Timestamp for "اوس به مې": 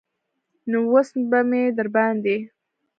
0.91-1.63